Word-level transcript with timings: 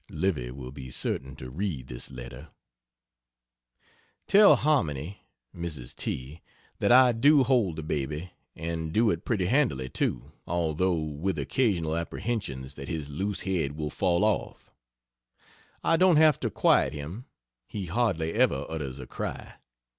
(Livy 0.09 0.49
will 0.49 0.71
be 0.71 0.89
certain 0.89 1.35
to 1.35 1.51
read 1.51 1.85
this 1.85 2.09
letter.) 2.09 2.49
Tell 4.27 4.55
Harmony 4.55 5.27
(Mrs. 5.55 5.95
T.) 5.95 6.41
that 6.79 6.91
I 6.91 7.11
do 7.11 7.43
hold 7.43 7.75
the 7.75 7.83
baby, 7.83 8.31
and 8.55 8.91
do 8.91 9.11
it 9.11 9.25
pretty 9.25 9.45
handily, 9.45 9.89
too, 9.89 10.31
although 10.47 10.95
with 10.97 11.37
occasional 11.37 11.95
apprehensions 11.95 12.73
that 12.73 12.87
his 12.89 13.11
loose 13.11 13.41
head 13.41 13.73
will 13.73 13.91
fall 13.91 14.23
off. 14.23 14.71
I 15.83 15.97
don't 15.97 16.17
have 16.17 16.39
to 16.39 16.49
quiet 16.49 16.93
him 16.93 17.25
he 17.67 17.85
hardly 17.85 18.33
ever 18.33 18.65
utters 18.69 18.97
a 18.97 19.05
cry. 19.05 19.53